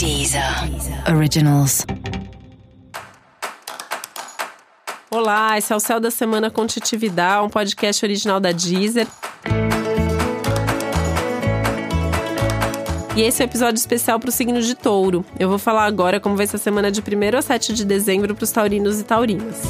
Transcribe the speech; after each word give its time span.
Deezer 0.00 0.42
Originals. 1.14 1.84
Olá, 5.10 5.58
esse 5.58 5.70
é 5.70 5.76
o 5.76 5.78
Céu 5.78 6.00
da 6.00 6.10
Semana 6.10 6.50
com 6.50 6.66
Titividade, 6.66 7.44
um 7.44 7.50
podcast 7.50 8.02
original 8.02 8.40
da 8.40 8.50
Deezer. 8.50 9.06
E 13.14 13.20
esse 13.20 13.42
é 13.42 13.44
um 13.44 13.48
episódio 13.48 13.76
especial 13.76 14.18
para 14.18 14.30
o 14.30 14.32
signo 14.32 14.62
de 14.62 14.74
touro. 14.74 15.22
Eu 15.38 15.50
vou 15.50 15.58
falar 15.58 15.84
agora 15.84 16.18
como 16.18 16.34
vai 16.34 16.46
ser 16.46 16.56
a 16.56 16.58
semana 16.58 16.90
de 16.90 17.02
1 17.02 17.36
a 17.36 17.42
7 17.42 17.74
de 17.74 17.84
dezembro 17.84 18.34
para 18.34 18.44
os 18.44 18.50
taurinos 18.50 19.00
e 19.00 19.04
taurinas. 19.04 19.60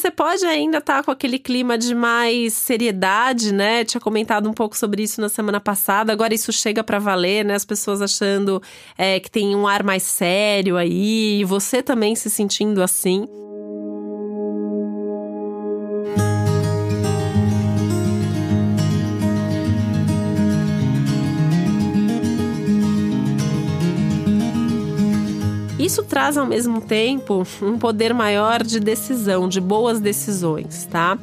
Você 0.00 0.10
pode 0.10 0.46
ainda 0.46 0.78
estar 0.78 0.96
tá 0.96 1.02
com 1.02 1.10
aquele 1.10 1.38
clima 1.38 1.76
de 1.76 1.94
mais 1.94 2.54
seriedade, 2.54 3.52
né? 3.52 3.84
Tinha 3.84 4.00
comentado 4.00 4.48
um 4.48 4.52
pouco 4.54 4.74
sobre 4.74 5.02
isso 5.02 5.20
na 5.20 5.28
semana 5.28 5.60
passada. 5.60 6.10
Agora 6.10 6.32
isso 6.32 6.50
chega 6.54 6.82
para 6.82 6.98
valer, 6.98 7.44
né? 7.44 7.54
As 7.54 7.66
pessoas 7.66 8.00
achando 8.00 8.62
é, 8.96 9.20
que 9.20 9.30
tem 9.30 9.54
um 9.54 9.68
ar 9.68 9.82
mais 9.82 10.02
sério 10.02 10.78
aí, 10.78 11.40
e 11.40 11.44
você 11.44 11.82
também 11.82 12.16
se 12.16 12.30
sentindo 12.30 12.82
assim. 12.82 13.26
Isso 25.80 26.02
traz 26.02 26.36
ao 26.36 26.44
mesmo 26.44 26.82
tempo 26.82 27.42
um 27.62 27.78
poder 27.78 28.12
maior 28.12 28.62
de 28.62 28.78
decisão, 28.78 29.48
de 29.48 29.62
boas 29.62 29.98
decisões, 29.98 30.84
tá? 30.84 31.18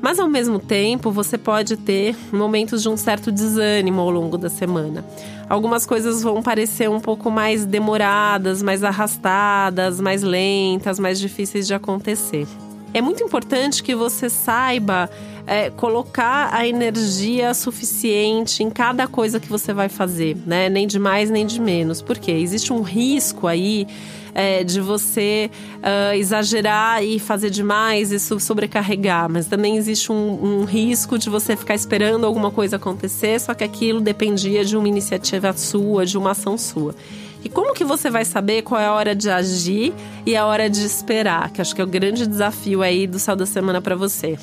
Mas 0.00 0.18
ao 0.18 0.26
mesmo 0.26 0.58
tempo, 0.58 1.10
você 1.10 1.36
pode 1.36 1.76
ter 1.76 2.16
momentos 2.32 2.82
de 2.82 2.88
um 2.88 2.96
certo 2.96 3.30
desânimo 3.30 4.00
ao 4.00 4.08
longo 4.08 4.38
da 4.38 4.48
semana. 4.48 5.04
Algumas 5.46 5.84
coisas 5.84 6.22
vão 6.22 6.42
parecer 6.42 6.88
um 6.88 7.00
pouco 7.00 7.30
mais 7.30 7.66
demoradas, 7.66 8.62
mais 8.62 8.82
arrastadas, 8.82 10.00
mais 10.00 10.22
lentas, 10.22 10.98
mais 10.98 11.20
difíceis 11.20 11.66
de 11.66 11.74
acontecer. 11.74 12.46
É 12.94 13.00
muito 13.00 13.22
importante 13.22 13.82
que 13.82 13.94
você 13.94 14.30
saiba 14.30 15.10
é, 15.46 15.70
colocar 15.70 16.50
a 16.52 16.66
energia 16.66 17.54
suficiente 17.54 18.62
em 18.62 18.70
cada 18.70 19.06
coisa 19.06 19.38
que 19.38 19.48
você 19.48 19.72
vai 19.72 19.88
fazer, 19.88 20.36
né? 20.46 20.68
Nem 20.68 20.86
de 20.86 20.98
mais 20.98 21.30
nem 21.30 21.46
de 21.46 21.60
menos. 21.60 22.02
Porque 22.02 22.30
existe 22.30 22.72
um 22.72 22.82
risco 22.82 23.46
aí 23.46 23.86
é, 24.34 24.62
de 24.62 24.80
você 24.80 25.50
uh, 25.78 26.14
exagerar 26.14 27.02
e 27.02 27.18
fazer 27.18 27.50
demais, 27.50 28.12
isso 28.12 28.38
sobrecarregar, 28.38 29.28
mas 29.28 29.46
também 29.46 29.76
existe 29.76 30.12
um, 30.12 30.60
um, 30.60 30.64
risco 30.64 31.18
de 31.18 31.28
você 31.28 31.56
ficar 31.56 31.74
esperando 31.74 32.24
alguma 32.24 32.50
coisa 32.50 32.76
acontecer, 32.76 33.40
só 33.40 33.52
que 33.52 33.64
aquilo 33.64 34.00
dependia 34.00 34.64
de 34.64 34.76
uma 34.76 34.86
iniciativa 34.86 35.52
sua, 35.54 36.06
de 36.06 36.16
uma 36.16 36.30
ação 36.30 36.56
sua. 36.56 36.94
E 37.44 37.48
como 37.48 37.74
que 37.74 37.84
você 37.84 38.10
vai 38.10 38.24
saber 38.24 38.62
qual 38.62 38.80
é 38.80 38.86
a 38.86 38.92
hora 38.92 39.14
de 39.14 39.30
agir 39.30 39.94
e 40.26 40.36
a 40.36 40.44
hora 40.44 40.68
de 40.68 40.84
esperar? 40.84 41.50
Que 41.50 41.60
acho 41.60 41.74
que 41.74 41.80
é 41.80 41.84
o 41.84 41.86
grande 41.86 42.26
desafio 42.26 42.82
aí 42.82 43.06
do 43.06 43.18
céu 43.18 43.36
da 43.36 43.46
semana 43.46 43.80
para 43.80 43.94
você 43.94 44.36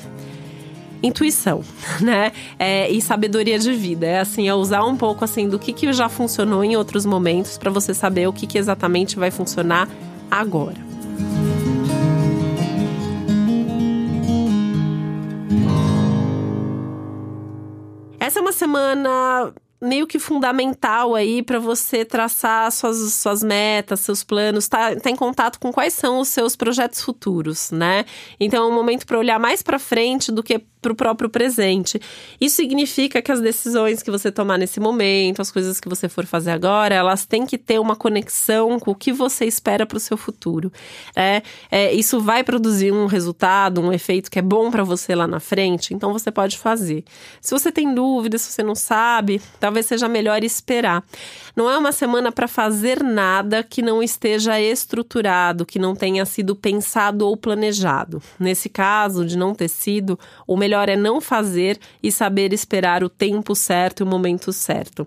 intuição, 1.02 1.62
né? 2.00 2.32
É, 2.58 2.90
e 2.90 3.00
sabedoria 3.00 3.58
de 3.58 3.72
vida. 3.72 4.06
É 4.06 4.20
assim, 4.20 4.48
é 4.48 4.54
usar 4.54 4.84
um 4.84 4.96
pouco 4.96 5.24
assim 5.24 5.48
do 5.48 5.58
que, 5.58 5.72
que 5.72 5.92
já 5.92 6.08
funcionou 6.08 6.64
em 6.64 6.76
outros 6.76 7.04
momentos 7.06 7.58
para 7.58 7.70
você 7.70 7.94
saber 7.94 8.26
o 8.26 8.32
que, 8.32 8.46
que 8.46 8.58
exatamente 8.58 9.16
vai 9.16 9.30
funcionar 9.30 9.88
agora. 10.30 10.84
Essa 18.18 18.40
é 18.40 18.42
uma 18.42 18.52
semana 18.52 19.52
meio 19.80 20.06
que 20.06 20.18
fundamental 20.18 21.14
aí 21.14 21.42
para 21.42 21.58
você 21.58 22.04
traçar 22.04 22.70
suas, 22.72 23.12
suas 23.14 23.42
metas, 23.42 24.00
seus 24.00 24.24
planos, 24.24 24.68
tá, 24.68 24.96
tá 24.96 25.10
em 25.10 25.16
contato 25.16 25.58
com 25.60 25.72
quais 25.72 25.92
são 25.92 26.20
os 26.20 26.28
seus 26.28 26.56
projetos 26.56 27.02
futuros, 27.02 27.70
né? 27.70 28.04
Então 28.40 28.64
é 28.64 28.68
um 28.68 28.74
momento 28.74 29.06
para 29.06 29.18
olhar 29.18 29.38
mais 29.38 29.62
para 29.62 29.78
frente 29.78 30.32
do 30.32 30.42
que 30.42 30.60
para 30.86 30.92
o 30.92 30.96
próprio 30.96 31.28
presente. 31.28 32.00
Isso 32.40 32.56
significa 32.56 33.20
que 33.20 33.32
as 33.32 33.40
decisões 33.40 34.02
que 34.02 34.10
você 34.10 34.30
tomar 34.30 34.56
nesse 34.56 34.78
momento, 34.78 35.42
as 35.42 35.50
coisas 35.50 35.80
que 35.80 35.88
você 35.88 36.08
for 36.08 36.24
fazer 36.26 36.52
agora, 36.52 36.94
elas 36.94 37.26
têm 37.26 37.44
que 37.44 37.58
ter 37.58 37.80
uma 37.80 37.96
conexão 37.96 38.78
com 38.78 38.92
o 38.92 38.94
que 38.94 39.12
você 39.12 39.44
espera 39.46 39.84
para 39.84 39.96
o 39.96 40.00
seu 40.00 40.16
futuro. 40.16 40.72
Né? 41.14 41.42
É, 41.70 41.92
isso 41.92 42.20
vai 42.20 42.44
produzir 42.44 42.92
um 42.92 43.06
resultado, 43.06 43.80
um 43.80 43.92
efeito 43.92 44.30
que 44.30 44.38
é 44.38 44.42
bom 44.42 44.70
para 44.70 44.84
você 44.84 45.14
lá 45.14 45.26
na 45.26 45.40
frente, 45.40 45.92
então 45.92 46.12
você 46.12 46.30
pode 46.30 46.56
fazer. 46.56 47.04
Se 47.40 47.50
você 47.50 47.72
tem 47.72 47.92
dúvidas, 47.92 48.42
se 48.42 48.52
você 48.52 48.62
não 48.62 48.76
sabe, 48.76 49.42
talvez 49.66 49.86
seja 49.86 50.08
melhor 50.08 50.44
esperar. 50.44 51.02
Não 51.56 51.68
é 51.68 51.76
uma 51.76 51.90
semana 51.90 52.30
para 52.30 52.46
fazer 52.46 53.02
nada 53.02 53.64
que 53.64 53.82
não 53.82 54.00
esteja 54.00 54.60
estruturado, 54.60 55.66
que 55.66 55.76
não 55.76 55.96
tenha 55.96 56.24
sido 56.24 56.54
pensado 56.54 57.26
ou 57.26 57.36
planejado. 57.36 58.22
Nesse 58.38 58.68
caso, 58.68 59.24
de 59.24 59.36
não 59.36 59.52
ter 59.52 59.68
sido, 59.68 60.16
o 60.46 60.56
melhor 60.56 60.88
é 60.88 60.94
não 60.94 61.20
fazer 61.20 61.80
e 62.00 62.12
saber 62.12 62.52
esperar 62.52 63.02
o 63.02 63.08
tempo 63.08 63.56
certo 63.56 64.00
e 64.00 64.04
o 64.04 64.06
momento 64.06 64.52
certo. 64.52 65.06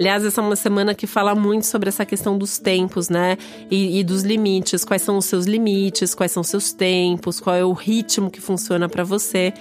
Aliás, 0.00 0.24
essa 0.24 0.40
é 0.40 0.44
uma 0.44 0.56
semana 0.56 0.94
que 0.94 1.06
fala 1.06 1.34
muito 1.34 1.66
sobre 1.66 1.90
essa 1.90 2.06
questão 2.06 2.38
dos 2.38 2.56
tempos, 2.56 3.10
né? 3.10 3.36
E, 3.70 4.00
e, 4.00 4.02
dos 4.02 4.22
limites. 4.22 4.82
Quais 4.82 5.02
são 5.02 5.18
os 5.18 5.26
seus 5.26 5.44
limites, 5.44 6.14
quais 6.14 6.32
são 6.32 6.40
os 6.40 6.48
seus 6.48 6.72
tempos, 6.72 7.38
qual 7.38 7.54
é 7.54 7.62
o 7.62 7.74
ritmo 7.74 8.30
que 8.30 8.40
funciona 8.40 8.88
para 8.88 9.04
você. 9.04 9.52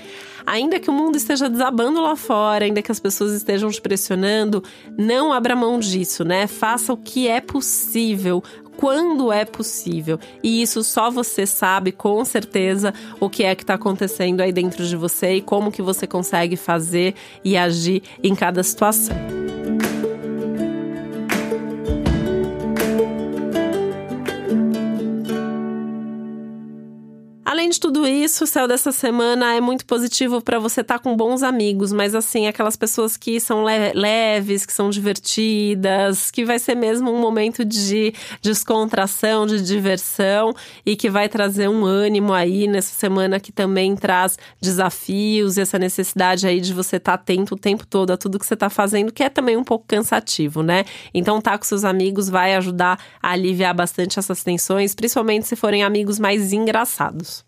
Ainda 0.46 0.80
que 0.80 0.90
o 0.90 0.94
mundo 0.94 1.18
esteja 1.18 1.50
desabando 1.50 2.02
lá 2.02 2.16
fora, 2.16 2.64
ainda 2.64 2.82
que 2.82 2.90
as 2.90 3.02
pessoas 3.02 3.34
estejam 3.34 3.70
te 3.70 3.82
pressionando, 3.82 4.64
não 4.98 5.34
abra 5.34 5.58
mão 5.58 5.78
disso, 5.78 6.24
né? 6.24 6.48
Faça 6.48 6.94
o 6.94 6.98
que 6.98 7.28
é 7.28 7.42
possível, 7.42 8.42
quando 8.78 9.34
é 9.34 9.44
possível. 9.44 10.18
E 10.42 10.62
isso 10.62 10.86
só 10.86 11.12
você 11.12 11.46
sabe 11.46 11.92
com 11.92 12.24
certeza 12.24 12.94
o 13.20 13.30
que 13.30 13.44
é 13.44 13.54
que 13.54 13.64
está 13.64 13.74
acontecendo 13.74 14.40
aí 14.40 14.54
dentro 14.54 14.88
de 14.88 14.96
você 14.96 15.34
e 15.34 15.42
como 15.42 15.70
que 15.70 15.82
você 15.82 16.08
consegue 16.08 16.56
fazer 16.56 17.14
e 17.44 17.58
agir 17.58 18.02
em 18.24 18.34
cada 18.34 18.64
situação. 18.64 19.39
De 27.70 27.80
tudo 27.80 28.08
isso, 28.08 28.44
o 28.44 28.48
céu 28.48 28.68
dessa 28.68 28.92
semana 28.92 29.56
é 29.56 29.62
muito 29.62 29.86
positivo 29.86 30.42
para 30.42 30.60
você 30.60 30.82
estar 30.82 30.98
tá 30.98 31.00
com 31.04 31.16
bons 31.16 31.44
amigos, 31.44 31.94
mas 31.94 32.16
assim, 32.16 32.48
aquelas 32.48 32.76
pessoas 32.76 33.16
que 33.16 33.40
são 33.40 33.64
le 33.64 33.94
leves, 33.94 34.66
que 34.66 34.74
são 34.74 34.90
divertidas, 34.90 36.32
que 36.32 36.44
vai 36.44 36.58
ser 36.58 36.76
mesmo 36.76 37.12
um 37.12 37.20
momento 37.20 37.64
de 37.64 38.14
descontração, 38.42 39.46
de 39.46 39.62
diversão 39.62 40.54
e 40.86 40.96
que 40.96 41.10
vai 41.10 41.30
trazer 41.30 41.70
um 41.70 41.86
ânimo 41.86 42.34
aí 42.34 42.68
nessa 42.68 42.94
semana 42.94 43.40
que 43.40 43.52
também 43.52 43.96
traz 43.96 44.38
desafios 44.60 45.58
e 45.58 45.62
essa 45.62 45.78
necessidade 45.78 46.48
aí 46.48 46.60
de 46.60 46.74
você 46.74 46.96
estar 46.98 47.18
tá 47.18 47.22
atento 47.22 47.54
o 47.56 47.58
tempo 47.58 47.86
todo 47.86 48.12
a 48.12 48.18
tudo 48.18 48.40
que 48.40 48.46
você 48.46 48.56
está 48.56 48.70
fazendo, 48.70 49.14
que 49.14 49.24
é 49.24 49.30
também 49.30 49.56
um 49.56 49.64
pouco 49.64 49.86
cansativo, 49.88 50.64
né? 50.64 50.84
Então, 51.14 51.40
tá 51.40 51.58
com 51.58 51.64
seus 51.64 51.84
amigos 51.84 52.28
vai 52.30 52.56
ajudar 52.56 53.00
a 53.22 53.32
aliviar 53.32 53.74
bastante 53.76 54.18
essas 54.18 54.44
tensões, 54.44 54.96
principalmente 54.96 55.48
se 55.48 55.56
forem 55.56 55.84
amigos 55.84 56.18
mais 56.18 56.52
engraçados. 56.52 57.48